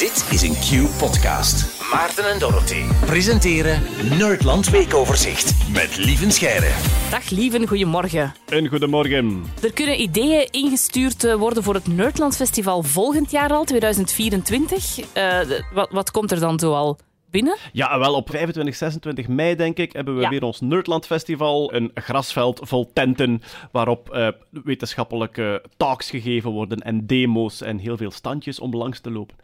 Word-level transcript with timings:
Dit 0.00 0.26
is 0.30 0.42
een 0.42 0.54
Q-podcast. 0.54 1.82
Maarten 1.92 2.30
en 2.32 2.38
Dorothy 2.38 2.82
presenteren 3.06 3.82
Nerdland 4.18 4.70
Weekoverzicht 4.70 5.68
met 5.72 5.96
Lieven 5.96 6.32
Scheire. 6.32 6.70
Dag 7.10 7.30
lieven, 7.30 7.68
goedemorgen. 7.68 8.34
En 8.48 8.68
goedemorgen. 8.68 9.44
Er 9.62 9.72
kunnen 9.72 10.00
ideeën 10.00 10.48
ingestuurd 10.50 11.24
eh, 11.24 11.34
worden 11.34 11.62
voor 11.62 11.74
het 11.74 11.86
Nerdland 11.86 12.36
Festival 12.36 12.82
volgend 12.82 13.30
jaar 13.30 13.50
al, 13.50 13.64
2024. 13.64 14.98
Uh, 14.98 15.04
de- 15.14 15.64
wat, 15.74 15.90
wat 15.90 16.10
komt 16.10 16.30
er 16.30 16.40
dan 16.40 16.58
zoal 16.58 16.98
binnen? 17.30 17.56
Ja, 17.72 17.98
wel 17.98 18.14
op 18.14 18.30
25, 18.30 18.76
26 18.76 19.28
mei, 19.28 19.54
denk 19.56 19.76
ik, 19.78 19.92
hebben 19.92 20.14
we 20.16 20.20
Ja. 20.20 20.28
weer 20.28 20.42
ons 20.42 20.60
Nerdland 20.60 21.06
Festival. 21.06 21.74
Een 21.74 21.90
grasveld 21.94 22.60
vol 22.62 22.90
tenten 22.92 23.42
waarop 23.72 24.10
eh, 24.10 24.28
wetenschappelijke 24.50 25.62
talks 25.76 26.10
gegeven 26.10 26.50
worden 26.50 26.78
en 26.78 27.06
demo's 27.06 27.60
en 27.62 27.78
heel 27.78 27.96
veel 27.96 28.10
standjes 28.10 28.60
om 28.60 28.74
langs 28.76 29.00
te 29.00 29.10
lopen. 29.10 29.36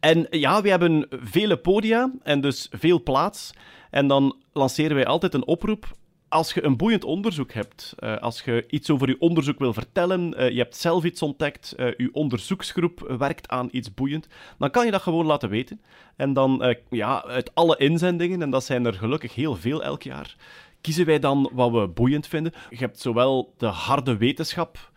En 0.00 0.26
ja, 0.30 0.62
we 0.62 0.68
hebben 0.70 1.06
vele 1.10 1.56
podia 1.56 2.12
en 2.22 2.40
dus 2.40 2.68
veel 2.70 3.02
plaats. 3.02 3.50
En 3.90 4.06
dan 4.06 4.36
lanceren 4.52 4.94
wij 4.96 5.06
altijd 5.06 5.34
een 5.34 5.46
oproep. 5.46 5.86
Als 6.30 6.52
je 6.52 6.64
een 6.64 6.76
boeiend 6.76 7.04
onderzoek 7.04 7.52
hebt, 7.52 7.94
eh, 7.98 8.16
als 8.16 8.42
je 8.42 8.64
iets 8.68 8.90
over 8.90 9.08
je 9.08 9.20
onderzoek 9.20 9.58
wil 9.58 9.72
vertellen, 9.72 10.34
eh, 10.34 10.50
je 10.50 10.58
hebt 10.58 10.76
zelf 10.76 11.04
iets 11.04 11.22
ontdekt, 11.22 11.72
eh, 11.72 11.86
je 11.96 12.08
onderzoeksgroep 12.12 13.14
werkt 13.18 13.48
aan 13.48 13.68
iets 13.70 13.94
boeiend, 13.94 14.26
dan 14.58 14.70
kan 14.70 14.84
je 14.84 14.90
dat 14.90 15.02
gewoon 15.02 15.26
laten 15.26 15.48
weten. 15.48 15.80
En 16.16 16.32
dan, 16.32 16.76
ja, 16.90 17.24
uit 17.24 17.54
alle 17.54 17.76
inzendingen, 17.76 18.42
en 18.42 18.50
dat 18.50 18.64
zijn 18.64 18.84
er 18.84 18.94
gelukkig 18.94 19.34
heel 19.34 19.56
veel 19.56 19.82
elk 19.82 20.02
jaar, 20.02 20.36
kiezen 20.80 21.06
wij 21.06 21.18
dan 21.18 21.50
wat 21.52 21.70
we 21.70 21.88
boeiend 21.88 22.26
vinden. 22.26 22.52
Je 22.70 22.76
hebt 22.76 23.00
zowel 23.00 23.54
de 23.56 23.66
harde 23.66 24.16
wetenschap, 24.16 24.90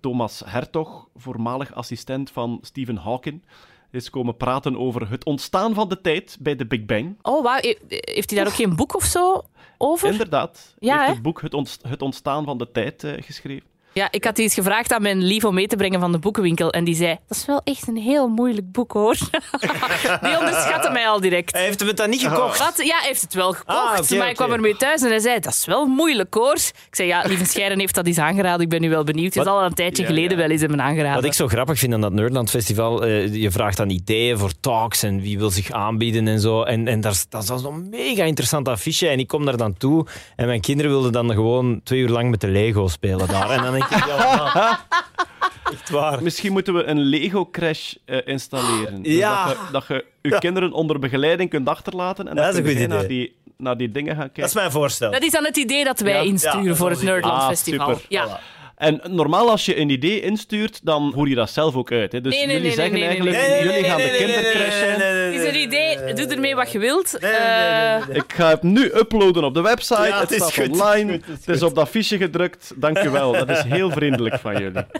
Thomas 0.00 0.42
Hertog, 0.46 1.08
voormalig 1.14 1.74
assistent 1.74 2.30
van 2.30 2.58
Stephen 2.62 2.96
Hawking, 2.96 3.42
is 3.92 4.10
komen 4.10 4.36
praten 4.36 4.78
over 4.78 5.10
het 5.10 5.24
ontstaan 5.24 5.74
van 5.74 5.88
de 5.88 6.00
tijd 6.00 6.36
bij 6.40 6.56
de 6.56 6.66
Big 6.66 6.84
Bang. 6.84 7.16
Oh, 7.22 7.42
wauw. 7.42 7.60
he- 7.60 7.76
Heeft 7.88 8.30
hij 8.30 8.38
daar 8.38 8.48
ook 8.48 8.54
geen 8.58 8.76
boek 8.76 8.94
of 8.96 9.04
zo 9.04 9.42
over? 9.78 10.10
Inderdaad. 10.10 10.74
Ja, 10.78 10.98
heeft 10.98 11.12
het 11.12 11.22
boek 11.22 11.40
het 11.88 12.02
Ontstaan 12.02 12.44
van 12.44 12.58
de 12.58 12.70
Tijd 12.72 13.04
eh, 13.04 13.22
geschreven. 13.22 13.66
Ja, 13.94 14.08
ik 14.10 14.24
had 14.24 14.38
eens 14.38 14.54
gevraagd 14.54 14.92
aan 14.92 15.02
mijn 15.02 15.22
lief 15.22 15.44
om 15.44 15.54
mee 15.54 15.66
te 15.66 15.76
brengen 15.76 16.00
van 16.00 16.12
de 16.12 16.18
boekenwinkel. 16.18 16.70
En 16.72 16.84
die 16.84 16.94
zei, 16.94 17.18
dat 17.28 17.36
is 17.36 17.46
wel 17.46 17.60
echt 17.64 17.88
een 17.88 17.96
heel 17.96 18.28
moeilijk 18.28 18.72
boek, 18.72 18.92
hoor. 18.92 19.16
die 20.22 20.38
onderschatte 20.38 20.90
mij 20.92 21.08
al 21.08 21.20
direct. 21.20 21.52
Hij 21.52 21.62
heeft 21.64 21.78
hem 21.78 21.88
het 21.88 21.96
dan 21.96 22.10
niet 22.10 22.20
gekocht. 22.20 22.58
Wat? 22.58 22.74
Ja, 22.76 22.96
hij 22.98 23.06
heeft 23.06 23.20
het 23.20 23.34
wel 23.34 23.52
gekocht, 23.52 24.10
Ah, 24.12 24.18
maar 24.18 24.28
ik 24.28 24.36
kwam 24.36 24.52
ermee 24.52 24.76
thuis 24.76 25.02
en 25.02 25.08
hij 25.08 25.18
zei, 25.18 25.40
dat 25.40 25.52
is 25.52 25.64
wel 25.64 25.86
moeilijk 25.86 26.34
hoor. 26.34 26.54
Ik 26.54 26.94
zei, 26.94 27.08
ja, 27.08 27.22
lieve 27.26 27.44
Scheiden 27.44 27.78
heeft 27.78 27.94
dat 27.94 28.06
eens 28.06 28.18
aangeraden, 28.18 28.60
ik 28.60 28.68
ben 28.68 28.80
nu 28.80 28.90
wel 28.90 29.04
benieuwd. 29.04 29.34
Het 29.34 29.44
is 29.44 29.50
al 29.50 29.62
een 29.64 29.74
tijdje 29.74 30.02
Ja, 30.02 30.08
geleden 30.08 30.30
ja. 30.30 30.36
wel 30.36 30.50
eens 30.50 30.60
hebben 30.60 30.80
aangeraden. 30.80 31.14
Wat 31.14 31.24
ik 31.24 31.32
zo 31.32 31.48
grappig 31.48 31.78
vind 31.78 31.94
aan 31.94 32.00
dat 32.00 32.12
Nerdland 32.12 32.50
Festival, 32.50 33.04
eh, 33.04 33.34
je 33.34 33.50
vraagt 33.50 33.76
dan 33.76 33.90
ideeën 33.90 34.38
voor 34.38 34.52
talks 34.60 35.02
en 35.02 35.20
wie 35.20 35.38
wil 35.38 35.50
zich 35.50 35.70
aanbieden 35.70 36.28
en 36.28 36.40
zo. 36.40 36.62
En, 36.62 36.88
en 36.88 37.00
daar, 37.00 37.24
dat 37.28 37.42
is 37.42 37.62
zo'n 37.62 37.88
mega 37.90 38.24
interessant 38.24 38.68
affiche. 38.68 39.08
En 39.08 39.18
ik 39.18 39.26
kom 39.26 39.44
daar 39.44 39.56
dan 39.56 39.74
toe 39.76 40.06
en 40.36 40.46
mijn 40.46 40.60
kinderen 40.60 40.90
wilden 40.90 41.12
dan 41.12 41.30
gewoon 41.30 41.80
twee 41.84 42.00
uur 42.00 42.08
lang 42.08 42.30
met 42.30 42.40
de 42.40 42.48
Lego 42.48 42.88
spelen 42.88 43.28
daar. 43.28 43.50
En 43.50 43.62
dan 43.62 43.81
denk 43.90 44.02
ik, 44.02 44.08
ja, 44.08 44.80
echt 45.72 45.90
waar. 45.90 46.22
Misschien 46.22 46.52
moeten 46.52 46.74
we 46.74 46.84
een 46.84 46.98
Lego-crash 47.00 47.94
eh, 48.04 48.18
installeren. 48.24 49.02
Dus 49.02 49.12
Ja. 49.14 49.46
dat, 49.46 49.56
je, 49.56 49.72
dat 49.72 49.84
je 49.86 50.04
je 50.22 50.38
kinderen 50.38 50.72
onder 50.72 50.98
begeleiding 50.98 51.50
kunt 51.50 51.68
achterlaten 51.68 52.28
en 52.28 52.34
Dat 52.36 52.44
dan 52.44 52.52
is 52.52 52.58
een 52.58 52.64
kun 52.64 52.76
goed 52.76 52.88
naar 52.88 53.04
idee. 53.04 53.18
die, 53.18 53.36
naar 53.56 53.76
die 53.76 53.90
dingen 53.90 54.16
gaan 54.16 54.20
Dat 54.26 54.30
is 54.36 54.40
kijken. 54.42 54.56
mijn 54.58 54.70
voorstel. 54.70 55.10
Dat 55.10 55.22
is 55.22 55.30
dan 55.30 55.44
het 55.44 55.56
idee 55.56 55.84
dat 55.84 56.00
wij 56.00 56.12
Ja, 56.12 56.20
insturen 56.20 56.64
ja, 56.64 56.74
voor 56.74 56.88
dat 56.88 56.98
het 56.98 57.08
is 57.08 57.08
het 57.08 57.08
idee. 57.08 57.12
Nerdland 57.12 57.42
Ah, 57.42 57.48
Festival. 57.48 57.86
super. 57.94 58.04
Ja. 58.08 58.40
En 58.76 59.00
normaal 59.08 59.50
als 59.50 59.64
je 59.64 59.78
een 59.80 59.88
idee 59.90 60.20
instuurt, 60.20 60.80
dan 60.84 61.12
voer 61.14 61.28
je 61.28 61.34
dat 61.34 61.50
zelf 61.50 61.74
ook 61.74 61.92
uit. 61.92 62.12
Hè? 62.12 62.20
Dus 62.20 62.34
Nee, 62.34 62.46
nee, 62.46 62.54
jullie 62.56 62.68
nee, 62.68 62.76
zeggen 62.76 62.92
nee, 62.98 63.00
nee, 63.00 63.08
eigenlijk, 63.08 63.36
nee, 63.38 63.48
nee, 63.50 63.64
jullie 63.72 63.84
gaan 63.90 63.96
de 63.96 64.14
kindercrash 64.18 64.78
zijn. 64.78 64.96
Is 65.00 65.01
doe 65.96 66.26
ermee 66.26 66.54
wat 66.54 66.72
je 66.72 66.78
wilt. 66.78 67.16
nee, 67.20 67.30
nee, 67.30 67.40
nee, 67.40 67.48
Eh, 67.48 68.06
nee. 68.06 68.16
Ik 68.16 68.32
ga 68.32 68.48
het 68.48 68.62
nu 68.62 68.84
uploaden 68.94 69.44
op 69.44 69.54
de 69.54 69.60
website. 69.60 70.02
Ja, 70.02 70.20
het, 70.20 70.20
het 70.20 70.30
is 70.30 70.36
staat 70.36 70.54
goed, 70.66 70.80
online. 70.80 71.12
het 71.12 71.28
is 71.38 71.46
het 71.46 71.62
op 71.62 71.74
dat 71.74 71.88
fiche 71.88 72.16
gedrukt. 72.16 72.72
Dank 72.76 72.98
u 72.98 73.10
wel. 73.10 73.32
Dat 73.32 73.48
is 73.50 73.62
heel 73.62 73.90
vriendelijk 73.90 74.38
van 74.38 74.58
jullie. 74.62 74.84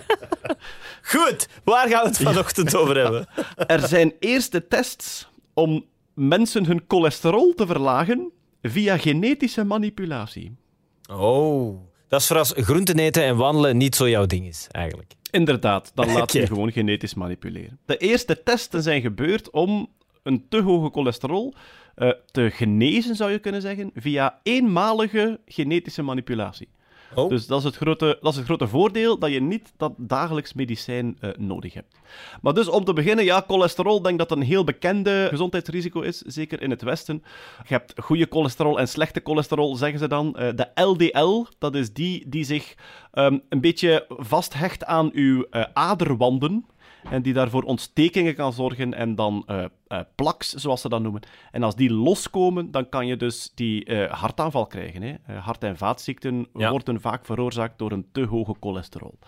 Goed, 1.03 1.49
waar 1.65 1.89
gaan 1.89 2.03
we 2.03 2.09
het 2.09 2.19
vanochtend 2.19 2.77
over 2.77 2.97
hebben? 2.97 3.27
Er 3.67 3.81
zijn 3.89 4.13
eerste 4.19 4.67
tests 4.69 5.29
om 5.55 5.85
mensen 6.15 6.67
hun 6.67 6.85
cholesterol 6.89 7.55
te 7.55 7.67
verlagen 7.67 8.31
via 8.63 8.97
genetische 8.99 9.65
manipulatie. 9.65 10.57
Oh, 11.11 11.81
dat 12.09 12.21
is 12.21 12.27
voor 12.27 12.39
als 12.39 12.53
groenten 12.57 12.99
eten 12.99 13.23
en 13.25 13.37
wandelen 13.37 13.77
niet 13.77 13.97
zo 13.97 14.09
jouw 14.09 14.27
ding 14.27 14.47
is, 14.47 14.67
eigenlijk. 14.71 15.13
Inderdaad, 15.31 15.91
dan 15.95 16.07
laat 16.07 16.17
je 16.17 16.23
Oké. 16.23 16.39
je 16.39 16.47
gewoon 16.47 16.73
genetisch 16.73 17.15
manipuleren. 17.15 17.79
De 17.87 17.97
eerste 17.97 18.43
testen 18.43 18.83
zijn 18.83 19.01
gebeurd 19.01 19.51
om 19.51 19.89
een 20.23 20.49
te 20.49 20.61
hoge 20.63 20.91
cholesterol 20.93 21.55
eh, 21.95 22.11
te 22.31 22.51
genezen, 22.51 23.17
zou 23.17 23.31
je 23.31 23.39
kunnen 23.39 23.61
zeggen, 23.61 23.91
via 23.95 24.41
eenmalige 24.43 25.41
genetische 25.47 26.03
manipulatie. 26.03 26.69
Oh. 27.15 27.29
Dus 27.29 27.47
dat 27.47 27.59
is, 27.59 27.65
het 27.65 27.77
grote, 27.77 28.19
dat 28.21 28.31
is 28.33 28.37
het 28.37 28.47
grote 28.47 28.69
voordeel, 28.69 29.19
dat 29.19 29.31
je 29.31 29.41
niet 29.41 29.73
dat 29.77 29.93
dagelijks 29.97 30.53
medicijn 30.53 31.17
eh, 31.21 31.31
nodig 31.39 31.75
hebt. 31.75 31.97
Maar 32.43 32.55
dus 32.55 32.69
om 32.69 32.85
te 32.85 32.93
beginnen, 32.93 33.25
ja, 33.25 33.45
cholesterol, 33.47 34.03
denk 34.03 34.19
dat 34.19 34.31
een 34.31 34.43
heel 34.43 34.65
bekende 34.65 35.27
gezondheidsrisico 35.31 36.01
is, 36.01 36.19
zeker 36.19 36.63
in 36.63 36.71
het 36.71 36.83
Westen. 36.83 37.23
Je 37.69 37.75
hebt 37.75 37.93
goede 37.97 38.27
cholesterol 38.31 38.79
en 38.79 38.89
slechte 38.89 39.21
cholesterol, 39.25 39.77
zeggen 39.77 39.99
ze 39.99 40.09
dan. 40.09 40.37
Eh, 40.37 40.49
de 40.55 40.83
LDL, 40.83 41.45
dat 41.59 41.75
is 41.75 41.93
die 41.93 42.29
die 42.29 42.45
zich 42.45 42.75
ehm, 43.13 43.39
een 43.49 43.61
beetje 43.61 44.07
vasthecht 44.09 44.85
aan 44.85 45.11
uw 45.13 45.47
eh, 45.51 45.65
aderwanden. 45.73 46.67
En 47.11 47.23
die 47.23 47.33
daarvoor 47.33 47.63
ontstekingen 47.63 48.35
kan 48.35 48.53
zorgen 48.53 48.95
en 48.95 49.15
dan 49.15 49.45
eh, 49.47 49.65
plaks, 50.15 50.53
zoals 50.53 50.81
ze 50.81 50.89
dat 50.89 51.03
noemen. 51.03 51.23
En 51.51 51.63
als 51.63 51.75
die 51.75 51.93
loskomen, 51.93 52.71
dan 52.71 52.89
kan 52.89 53.07
je 53.07 53.17
dus 53.17 53.53
die 53.55 53.85
eh, 53.85 54.13
hartaanval 54.13 54.67
krijgen. 54.67 55.03
Hè. 55.03 55.35
Hart- 55.35 55.65
en 55.65 55.77
vaatziekten 55.77 56.47
Ja. 56.55 56.71
worden 56.71 57.01
vaak 57.01 57.27
veroorzaakt 57.27 57.79
door 57.79 57.93
een 57.93 58.07
te 58.13 58.25
hoge 58.25 58.55
cholesterol. 58.61 59.19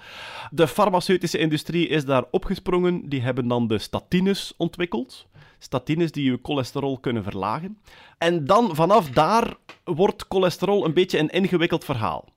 De 0.50 0.68
farmaceutische 0.68 1.38
industrie 1.38 1.88
is 1.88 2.04
daar 2.04 2.24
opgesprongen. 2.30 3.08
Die 3.08 3.20
hebben 3.22 3.48
dan 3.48 3.66
de 3.66 3.78
statines 3.78 4.54
ontwikkeld. 4.56 5.26
Statines 5.58 6.12
die 6.12 6.30
je 6.30 6.38
cholesterol 6.42 6.98
kunnen 6.98 7.22
verlagen. 7.22 7.78
En 8.18 8.44
dan 8.44 8.74
vanaf 8.74 9.10
daar 9.10 9.54
wordt 9.84 10.24
cholesterol 10.28 10.84
een 10.84 10.94
beetje 10.94 11.18
een 11.18 11.30
ingewikkeld 11.30 11.84
verhaal. 11.84 12.28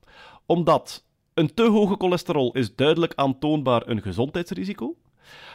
Omdat 0.45 1.05
een 1.33 1.53
te 1.53 1.63
hoge 1.63 1.95
cholesterol 1.97 2.51
is 2.53 2.75
duidelijk 2.75 3.13
aantoonbaar 3.15 3.87
een 3.87 4.01
gezondheidsrisico. 4.01 4.95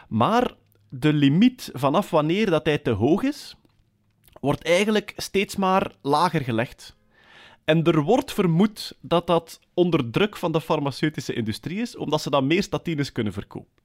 Maar 0.09 0.55
de 0.89 1.13
limiet 1.13 1.71
vanaf 1.73 2.11
wanneer 2.11 2.51
dat 2.51 2.65
hij 2.65 2.79
te 2.79 2.91
hoog 2.91 3.23
is, 3.23 3.57
wordt 4.41 4.65
eigenlijk 4.65 5.13
steeds 5.17 5.57
maar 5.57 5.93
lager 6.03 6.41
gelegd. 6.41 6.97
En 7.65 7.85
er 7.85 8.03
wordt 8.03 8.33
vermoed 8.33 8.97
dat 9.01 9.27
dat 9.27 9.61
onder 9.75 10.11
druk 10.11 10.37
van 10.37 10.53
de 10.53 10.61
farmaceutische 10.61 11.33
industrie 11.33 11.81
is, 11.81 11.97
omdat 11.97 12.23
ze 12.23 12.31
dan 12.31 12.47
meer 12.47 12.63
statines 12.63 13.13
kunnen 13.13 13.33
verkopen. 13.33 13.81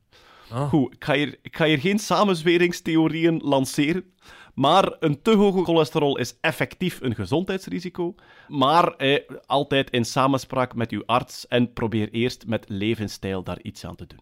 Ah. 0.49 0.69
Goed, 0.69 0.93
ik 0.93 1.03
ga, 1.03 1.13
hier, 1.13 1.39
ik 1.41 1.55
ga 1.55 1.65
hier 1.65 1.79
geen 1.79 1.99
samenzweringstheorieën 1.99 3.41
lanceren, 3.43 4.13
maar 4.53 4.95
een 4.99 5.21
te 5.21 5.35
hoge 5.35 5.63
cholesterol 5.63 6.17
is 6.17 6.37
effectief 6.41 7.01
een 7.01 7.15
gezondheidsrisico, 7.15 8.15
maar 8.47 8.95
eh, 8.95 9.19
altijd 9.45 9.89
in 9.89 10.05
samenspraak 10.05 10.75
met 10.75 10.91
uw 10.91 11.03
arts 11.05 11.47
en 11.47 11.73
probeer 11.73 12.09
eerst 12.09 12.47
met 12.47 12.65
levensstijl 12.67 13.43
daar 13.43 13.61
iets 13.61 13.85
aan 13.85 13.95
te 13.95 14.07
doen. 14.07 14.19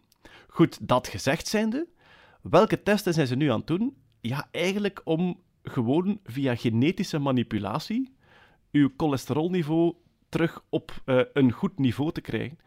Goed, 0.56 0.88
dat 0.88 1.08
gezegd 1.08 1.48
zijnde, 1.48 1.88
welke 2.42 2.84
testen 2.84 3.14
zijn 3.14 3.28
ze 3.28 3.36
nu 3.36 3.52
aan 3.52 3.58
het 3.58 3.68
doen? 3.68 3.98
Ja, 4.22 4.48
eigenlijk 4.52 5.02
om 5.04 5.40
gewoon 5.64 6.20
via 6.24 6.56
genetische 6.56 7.20
manipulatie 7.20 8.16
uw 8.72 8.90
cholesterolniveau 8.98 9.94
terug 10.30 10.64
op 10.70 11.02
eh, 11.06 11.20
een 11.34 11.52
goed 11.52 11.80
niveau 11.80 12.12
te 12.12 12.22
krijgen. 12.22 12.60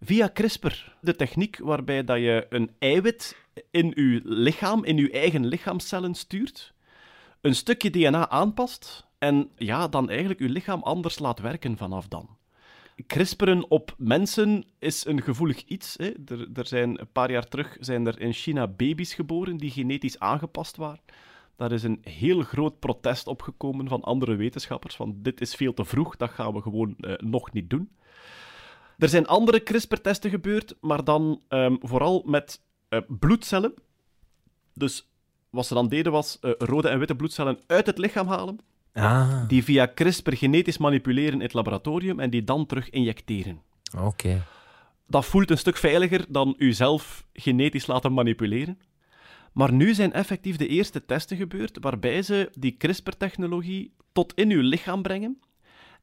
Via 0.00 0.30
CRISPR, 0.32 0.96
de 1.00 1.16
techniek 1.16 1.58
waarbij 1.58 2.04
dat 2.04 2.18
je 2.18 2.46
een 2.48 2.70
eiwit 2.78 3.36
in 3.70 3.92
uw 3.94 4.20
lichaam, 4.24 4.84
in 4.84 4.98
uw 4.98 5.08
eigen 5.08 5.46
lichaamcellen 5.46 6.14
stuurt, 6.14 6.74
een 7.40 7.54
stukje 7.54 7.90
DNA 7.90 8.28
aanpast 8.28 9.06
en 9.18 9.50
ja, 9.56 9.88
dan 9.88 10.08
eigenlijk 10.08 10.40
uw 10.40 10.52
lichaam 10.52 10.82
anders 10.82 11.18
laat 11.18 11.38
werken 11.38 11.76
vanaf 11.76 12.08
dan. 12.08 12.36
CRISPRen 13.06 13.70
op 13.70 13.94
mensen 13.98 14.64
is 14.78 15.04
een 15.04 15.22
gevoelig 15.22 15.62
iets. 15.64 15.96
Hè. 15.96 16.12
Er, 16.26 16.48
er 16.54 16.66
zijn 16.66 17.00
een 17.00 17.12
paar 17.12 17.30
jaar 17.30 17.48
terug 17.48 17.76
zijn 17.80 18.06
er 18.06 18.20
in 18.20 18.32
China 18.32 18.68
baby's 18.68 19.14
geboren 19.14 19.56
die 19.56 19.70
genetisch 19.70 20.18
aangepast 20.18 20.76
waren. 20.76 21.02
Daar 21.56 21.72
is 21.72 21.82
een 21.82 22.00
heel 22.02 22.40
groot 22.40 22.78
protest 22.78 23.26
opgekomen 23.26 23.88
van 23.88 24.02
andere 24.02 24.36
wetenschappers. 24.36 24.96
Van 24.96 25.14
dit 25.22 25.40
is 25.40 25.54
veel 25.54 25.74
te 25.74 25.84
vroeg, 25.84 26.16
dat 26.16 26.30
gaan 26.30 26.52
we 26.52 26.60
gewoon 26.60 26.96
eh, 27.00 27.12
nog 27.18 27.52
niet 27.52 27.70
doen. 27.70 27.90
Er 28.98 29.08
zijn 29.08 29.26
andere 29.26 29.62
CRISPR-testen 29.62 30.30
gebeurd, 30.30 30.76
maar 30.80 31.04
dan 31.04 31.42
ehm, 31.48 31.76
vooral 31.80 32.22
met 32.26 32.60
eh, 32.88 33.00
bloedcellen. 33.08 33.74
Dus 34.74 35.10
wat 35.50 35.66
ze 35.66 35.74
dan 35.74 35.88
deden 35.88 36.12
was 36.12 36.38
eh, 36.40 36.50
rode 36.58 36.88
en 36.88 36.98
witte 36.98 37.16
bloedcellen 37.16 37.58
uit 37.66 37.86
het 37.86 37.98
lichaam 37.98 38.26
halen, 38.26 38.58
Ah, 38.92 39.48
die 39.48 39.64
via 39.64 39.86
CRISPR 39.94 40.32
genetisch 40.32 40.78
manipuleren 40.78 41.32
in 41.32 41.40
het 41.40 41.52
laboratorium 41.52 42.20
en 42.20 42.30
die 42.30 42.44
dan 42.44 42.66
terug 42.66 42.90
injecteren. 42.90 43.60
oké. 43.98 44.44
Dat 45.06 45.24
voelt 45.24 45.50
een 45.50 45.58
stuk 45.58 45.76
veiliger 45.76 46.24
dan 46.28 46.54
uzelf 46.58 47.26
genetisch 47.32 47.86
laten 47.86 48.12
manipuleren. 48.12 48.78
Maar 49.52 49.72
nu 49.72 49.94
zijn 49.94 50.12
effectief 50.12 50.56
de 50.56 50.66
eerste 50.68 51.04
testen 51.04 51.36
gebeurd 51.36 51.78
waarbij 51.80 52.22
ze 52.22 52.50
die 52.58 52.76
CRISPR-technologie 52.76 53.94
tot 54.12 54.34
in 54.34 54.50
uw 54.50 54.60
lichaam 54.60 55.02
brengen. 55.02 55.40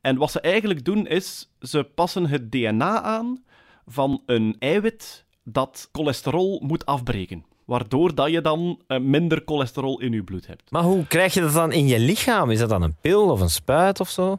En 0.01 0.17
wat 0.17 0.31
ze 0.31 0.41
eigenlijk 0.41 0.85
doen 0.85 1.07
is, 1.07 1.51
ze 1.59 1.83
passen 1.83 2.27
het 2.27 2.51
DNA 2.51 3.01
aan 3.01 3.43
van 3.85 4.23
een 4.25 4.55
eiwit 4.59 5.25
dat 5.43 5.89
cholesterol 5.91 6.61
moet 6.65 6.85
afbreken. 6.85 7.45
Waardoor 7.69 8.15
dat 8.15 8.31
je 8.31 8.41
dan 8.41 8.81
eh, 8.87 8.99
minder 8.99 9.41
cholesterol 9.45 10.01
in 10.01 10.11
je 10.11 10.23
bloed 10.23 10.47
hebt. 10.47 10.71
Maar 10.71 10.83
hoe 10.83 11.07
krijg 11.07 11.33
je 11.33 11.41
dat 11.41 11.53
dan 11.53 11.71
in 11.71 11.87
je 11.87 11.99
lichaam? 11.99 12.51
Is 12.51 12.59
dat 12.59 12.69
dan 12.69 12.81
een 12.81 12.95
pil 13.01 13.29
of 13.29 13.41
een 13.41 13.49
spuit 13.49 13.99
of 13.99 14.09
zo? 14.09 14.37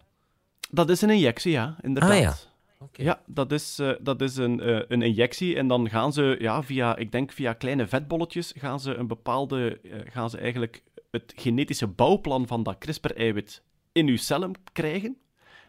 Dat 0.71 0.91
is 0.91 1.01
een 1.01 1.11
injectie, 1.11 1.53
ja, 1.53 1.77
inderdaad. 1.81 2.11
Ah, 2.11 2.21
ja. 2.21 2.35
Ja, 2.93 3.21
dat 3.27 3.53
is, 3.53 3.79
eh, 3.79 3.91
dat 4.01 4.21
is 4.21 4.37
een, 4.37 4.61
eh, 4.61 4.81
een 4.89 5.03
injectie. 5.03 5.57
En 5.57 5.69
dan 5.69 5.89
gaan 5.89 6.13
ze, 6.13 6.37
ja, 6.39 6.63
via, 6.63 6.97
ik 6.97 7.13
denk 7.13 7.33
via 7.33 7.53
kleine 7.53 7.87
vetbolletjes, 7.87 8.53
gaan 8.57 8.81
ze 8.81 8.95
een 8.95 9.07
bepaalde, 9.07 9.81
gaan 10.05 10.31
ze 10.31 10.39
eigenlijk 10.39 10.83
het 11.11 11.33
genetische 11.37 11.87
bouwplan 11.87 12.47
van 12.47 12.63
dat 12.63 12.79
CRISPR-eiwit 12.79 13.63
in 13.93 14.07
uw 14.07 14.17
cellen 14.17 14.53
krijgen. 14.73 15.17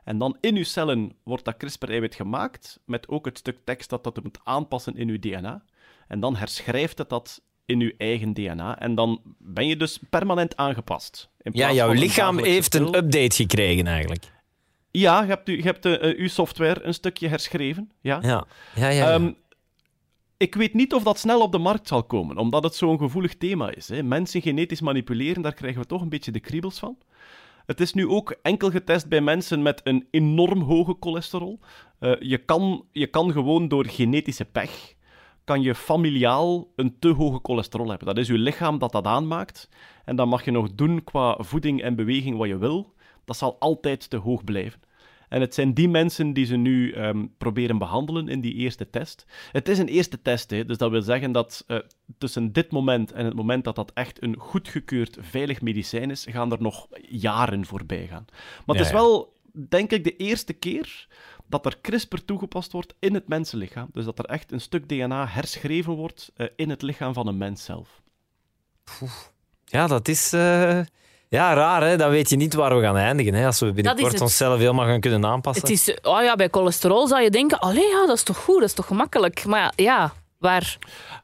En 0.03 0.17
dan 0.17 0.37
in 0.39 0.55
uw 0.55 0.63
cellen 0.63 1.11
wordt 1.23 1.45
dat 1.45 1.57
CRISPR-eiwit 1.57 2.15
gemaakt, 2.15 2.79
met 2.85 3.07
ook 3.07 3.25
het 3.25 3.37
stuk 3.37 3.57
tekst 3.63 3.89
dat 3.89 4.03
dat 4.03 4.23
moet 4.23 4.39
aanpassen 4.43 4.95
in 4.95 5.09
uw 5.09 5.19
DNA. 5.19 5.63
En 6.07 6.19
dan 6.19 6.35
herschrijft 6.35 6.97
het 6.97 7.09
dat 7.09 7.41
in 7.65 7.81
uw 7.81 7.91
eigen 7.97 8.33
DNA. 8.33 8.79
En 8.79 8.95
dan 8.95 9.21
ben 9.37 9.67
je 9.67 9.77
dus 9.77 9.99
permanent 10.09 10.55
aangepast. 10.55 11.29
In 11.41 11.51
Ja, 11.53 11.73
jouw 11.73 11.89
een 11.89 11.99
lichaam 11.99 12.37
heeft 12.37 12.75
een 12.75 12.95
update 12.95 13.35
gekregen 13.35 13.87
eigenlijk. 13.87 14.31
Ja, 14.91 15.21
je 15.21 15.27
hebt, 15.27 15.49
u, 15.49 15.57
je 15.57 15.63
hebt 15.63 15.85
eh, 15.85 16.09
eh, 16.09 16.19
uw 16.19 16.27
software 16.27 16.83
een 16.83 16.93
stukje 16.93 17.27
herschreven. 17.27 17.91
Ja. 18.01 18.19
Ja, 18.21 18.45
ja, 18.75 18.89
ja. 18.89 18.89
ja. 18.89 19.13
Ehm, 19.13 19.31
ik 20.37 20.55
weet 20.55 20.73
niet 20.73 20.93
of 20.93 21.03
dat 21.03 21.19
snel 21.19 21.41
op 21.41 21.51
de 21.51 21.57
markt 21.57 21.87
zal 21.87 22.03
komen, 22.03 22.37
omdat 22.37 22.63
het 22.63 22.75
zo'n 22.75 22.97
gevoelig 22.97 23.37
thema 23.37 23.75
is. 23.75 23.89
Hè. 23.89 24.03
Mensen 24.03 24.41
genetisch 24.41 24.81
manipuleren, 24.81 25.41
daar 25.41 25.53
krijgen 25.53 25.81
we 25.81 25.87
toch 25.87 26.01
een 26.01 26.09
beetje 26.09 26.31
de 26.31 26.39
kriebels 26.39 26.79
van. 26.79 26.97
Het 27.65 27.79
is 27.79 27.93
nu 27.93 28.07
ook 28.07 28.35
enkel 28.41 28.69
getest 28.69 29.07
bij 29.07 29.21
mensen 29.21 29.61
met 29.61 29.81
een 29.83 30.07
enorm 30.11 30.61
hoge 30.61 30.95
cholesterol. 30.99 31.59
Eh, 31.99 32.11
je, 32.19 32.37
kan, 32.37 32.85
je 32.91 33.07
kan 33.07 33.31
gewoon 33.31 33.67
door 33.67 33.85
genetische 33.85 34.45
pech, 34.45 34.93
kan 35.51 35.61
je 35.61 35.75
familiaal 35.75 36.67
een 36.75 36.99
te 36.99 37.07
hoge 37.07 37.39
cholesterol 37.43 37.89
hebben. 37.89 38.07
Dat 38.07 38.17
is 38.17 38.27
je 38.27 38.37
lichaam 38.37 38.77
dat 38.79 38.91
dat 38.91 39.05
aanmaakt. 39.05 39.69
En 40.05 40.15
dan 40.15 40.29
mag 40.29 40.45
je 40.45 40.51
nog 40.51 40.73
doen 40.75 41.03
qua 41.03 41.37
voeding 41.39 41.81
en 41.81 41.95
beweging 41.95 42.37
wat 42.37 42.47
je 42.47 42.57
wil. 42.57 42.93
Dat 43.25 43.37
zal 43.37 43.59
altijd 43.59 44.09
te 44.09 44.17
hoog 44.17 44.43
blijven. 44.43 44.79
En 45.29 45.41
het 45.41 45.53
zijn 45.53 45.73
die 45.73 45.89
mensen 45.89 46.33
die 46.33 46.45
ze 46.45 46.55
nu 46.55 46.91
ehm, 46.91 47.25
proberen 47.37 47.77
behandelen 47.77 48.27
in 48.27 48.41
die 48.41 48.53
eerste 48.53 48.89
test. 48.89 49.25
Het 49.51 49.69
is 49.69 49.77
een 49.77 49.87
eerste 49.87 50.21
test, 50.21 50.49
hè, 50.49 50.65
dus 50.65 50.77
dat 50.77 50.91
wil 50.91 51.01
zeggen 51.01 51.31
dat 51.31 51.63
eh, 51.67 51.77
tussen 52.17 52.51
dit 52.51 52.71
moment 52.71 53.11
en 53.11 53.25
het 53.25 53.33
moment 53.35 53.63
dat 53.63 53.75
dat 53.75 53.91
echt 53.93 54.23
een 54.23 54.35
goedgekeurd 54.37 55.17
veilig 55.19 55.61
medicijn 55.61 56.11
is, 56.11 56.25
gaan 56.29 56.51
er 56.51 56.61
nog 56.61 56.87
jaren 57.01 57.65
voorbij 57.65 58.07
gaan. 58.07 58.25
Maar 58.65 58.75
het 58.75 58.85
is 58.85 58.91
wel, 58.91 59.33
denk 59.69 59.91
ik, 59.91 60.03
de 60.03 60.15
eerste 60.15 60.53
keer 60.53 61.07
dat 61.51 61.65
er 61.65 61.77
CRISPR 61.81 62.17
toegepast 62.25 62.71
wordt 62.71 62.95
in 62.99 63.13
het 63.13 63.27
mensenlichaam. 63.27 63.89
Dus 63.93 64.05
dat 64.05 64.19
er 64.19 64.25
echt 64.25 64.51
een 64.51 64.61
stuk 64.61 64.89
DNA 64.89 65.27
herschreven 65.27 65.93
wordt 65.93 66.31
eh, 66.35 66.47
in 66.55 66.69
het 66.69 66.81
lichaam 66.81 67.13
van 67.13 67.27
een 67.27 67.37
mens 67.37 67.63
zelf. 67.63 68.01
ja, 69.65 69.87
dat 69.87 70.07
is 70.07 70.33
eh, 70.33 70.79
ja, 71.29 71.53
raar. 71.53 71.83
Hè? 71.83 71.97
Dan 71.97 72.09
weet 72.09 72.29
je 72.29 72.35
niet 72.35 72.53
waar 72.53 72.75
we 72.75 72.81
gaan 72.81 72.97
eindigen. 72.97 73.33
Hè? 73.33 73.45
Als 73.45 73.59
we 73.59 73.71
binnenkort 73.71 74.21
onszelf 74.21 74.59
helemaal 74.59 74.85
gaan 74.85 74.99
kunnen 74.99 75.25
aanpassen. 75.25 75.67
Het 75.67 75.71
is, 75.71 75.97
oh 76.01 76.21
ja, 76.21 76.35
bij 76.35 76.47
cholesterol 76.51 77.07
zou 77.07 77.21
je 77.21 77.29
denken, 77.29 77.59
allee, 77.59 77.87
ja, 77.87 78.05
dat 78.05 78.15
is 78.15 78.23
toch 78.23 78.37
goed, 78.37 78.59
dat 78.59 78.69
is 78.69 78.75
toch 78.75 78.85
gemakkelijk. 78.85 79.45
Maar 79.45 79.59
ja, 79.59 79.73
ja 79.75 80.13
waar 80.41 80.77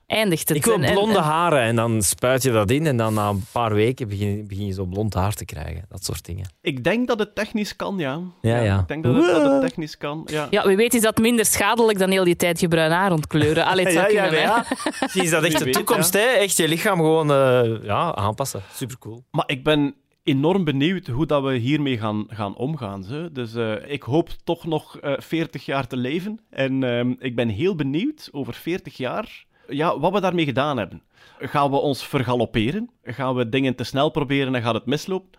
eindigt 0.05 0.47
het? 0.47 0.57
Ik 0.57 0.65
wil 0.65 0.79
blonde 0.79 1.17
en- 1.17 1.23
haren 1.23 1.61
en 1.61 1.75
dan 1.75 2.01
spuit 2.01 2.43
je 2.43 2.51
dat 2.51 2.71
in 2.71 2.87
en 2.87 2.97
dan 2.97 3.13
na 3.13 3.29
een 3.29 3.45
paar 3.51 3.73
weken 3.73 4.07
begin, 4.07 4.47
begin 4.47 4.65
je 4.65 4.73
zo 4.73 4.85
blond 4.85 5.13
haar 5.13 5.33
te 5.33 5.45
krijgen. 5.45 5.85
Dat 5.89 6.03
soort 6.05 6.25
dingen. 6.25 6.49
Ik 6.61 6.83
denk 6.83 7.07
dat 7.07 7.19
het 7.19 7.35
technisch 7.35 7.75
kan, 7.75 7.97
ja. 7.97 8.19
Ja, 8.41 8.59
ja. 8.59 8.79
Ik 8.79 8.87
denk 8.87 9.03
dat 9.03 9.15
het, 9.15 9.25
dat 9.25 9.51
het 9.51 9.61
technisch 9.61 9.97
kan, 9.97 10.21
ja. 10.31 10.47
Ja, 10.49 10.65
wie 10.67 10.75
weet 10.77 10.93
is 10.93 11.01
dat 11.01 11.17
minder 11.17 11.45
schadelijk 11.45 11.99
dan 11.99 12.09
heel 12.09 12.23
die 12.23 12.35
tijd 12.35 12.59
je 12.59 12.67
bruin 12.67 12.91
haar 12.91 13.11
ontkleuren. 13.11 13.65
Allee, 13.65 13.85
het 13.85 13.93
zou 13.99 14.05
kunnen, 14.07 14.41
hè. 14.43 14.51
Misschien 15.01 15.23
is 15.23 15.29
dat 15.29 15.43
echt 15.43 15.49
Wie 15.51 15.57
de 15.59 15.65
weet, 15.65 15.73
toekomst, 15.73 16.13
hè? 16.13 16.19
Echt 16.19 16.57
je 16.57 16.67
lichaam 16.67 16.97
gewoon 16.97 17.31
eh, 17.31 17.83
ja, 17.83 18.15
aanpassen. 18.15 18.61
Supercool. 18.73 19.23
Maar 19.31 19.45
ik 19.47 19.63
ben 19.63 19.95
enorm 20.27 20.63
benieuwd 20.63 21.07
hoe 21.07 21.25
dat 21.25 21.43
we 21.43 21.55
hiermee 21.55 21.97
gaan, 21.97 22.25
gaan 22.27 22.55
omgaan. 22.55 23.03
Zo. 23.03 23.31
Dus 23.31 23.55
eh, 23.55 23.73
ik 23.91 24.03
hoop 24.03 24.29
toch 24.43 24.65
nog 24.65 24.97
eh 24.97 25.13
40 25.17 25.65
jaar 25.65 25.87
te 25.87 25.97
leven. 25.97 26.39
En 26.49 26.83
ehm, 26.83 27.13
ik 27.19 27.35
ben 27.35 27.49
heel 27.49 27.75
benieuwd 27.75 28.29
over 28.31 28.53
40 28.53 28.97
jaar 28.97 29.45
ja, 29.69 29.99
wat 29.99 30.13
we 30.13 30.21
daarmee 30.21 30.45
gedaan 30.45 30.77
hebben. 30.77 31.01
Gaan 31.39 31.69
we 31.71 31.77
ons 31.77 32.03
vergalopperen? 32.07 32.89
Gaan 33.03 33.35
we 33.35 33.49
dingen 33.49 33.75
te 33.75 33.83
snel 33.83 34.09
proberen 34.09 34.55
en 34.55 34.61
gaat 34.61 34.73
het 34.73 34.85
mislopen? 34.85 35.29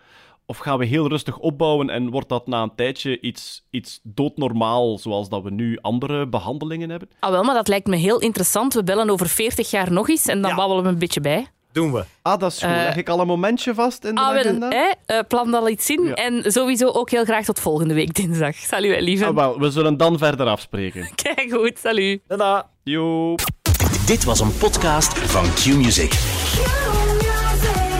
Of 0.46 0.58
gaan 0.58 0.78
we 0.78 0.84
heel 0.84 1.08
rustig 1.08 1.38
opbouwen 1.38 1.90
en 1.90 2.10
wordt 2.10 2.28
dat 2.28 2.46
na 2.46 2.62
een 2.62 2.74
tijdje 2.74 3.20
iets, 3.20 3.66
iets 3.70 4.00
doodnormaal, 4.02 4.98
zoals 4.98 5.28
dat 5.28 5.42
we 5.42 5.50
nu 5.50 5.78
andere 5.80 6.26
behandelingen 6.28 6.90
hebben? 6.90 7.08
Ah, 7.20 7.30
wel, 7.30 7.42
maar 7.44 7.54
dat 7.54 7.68
lijkt 7.68 7.86
me 7.86 7.96
heel 7.96 8.18
interessant. 8.20 8.74
We 8.74 8.84
bellen 8.84 9.10
over 9.10 9.28
40 9.28 9.70
jaar 9.70 9.92
nog 9.92 10.08
eens 10.08 10.26
en 10.26 10.40
dan 10.42 10.50
Ja. 10.50 10.56
babbelen 10.56 10.82
we 10.84 10.88
een 10.88 10.98
beetje 10.98 11.20
bij. 11.20 11.46
Doen 11.72 11.92
we. 11.92 12.04
Ah, 12.22 12.38
dat 12.38 12.52
is 12.52 12.58
goed. 12.58 12.70
Eh, 12.70 12.76
Leg 12.76 12.96
ik 12.96 13.08
al 13.08 13.20
een 13.20 13.26
momentje 13.26 13.74
vast 13.74 14.04
in 14.04 14.14
de 14.14 14.20
Ah, 14.20 14.28
wel, 14.30 14.38
agenda? 14.38 14.68
hè, 14.68 14.90
eh, 15.06 15.18
plan 15.28 15.54
al 15.54 15.68
iets 15.68 15.90
in. 15.90 16.02
Ja. 16.04 16.14
En 16.14 16.52
sowieso 16.52 16.88
ook 16.90 17.10
heel 17.10 17.24
graag 17.24 17.44
tot 17.44 17.60
volgende 17.60 17.94
week 17.94 18.14
dinsdag. 18.14 18.56
Salut, 18.56 19.00
lieve. 19.00 19.24
Ah, 19.24 19.34
wel, 19.34 19.58
we 19.58 19.70
zullen 19.70 19.96
dan 19.96 20.18
verder 20.18 20.46
afspreken. 20.46 21.08
Kijk 21.22 21.46
goed, 21.52 21.78
salut. 21.78 22.20
Tada. 22.28 22.68
Yo. 22.84 23.34
Dit 24.06 24.24
was 24.24 24.40
een 24.40 24.56
podcast 24.58 25.18
van 25.18 25.44
Q-Music. 25.54 26.12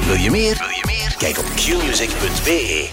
Wil 0.07 0.17
je 0.17 0.31
meer? 0.31 0.57
Wil 0.59 0.69
je 0.69 0.83
meer? 0.87 1.15
Kijk 1.19 1.39
op 1.39 1.45
qmusic.be. 1.55 2.89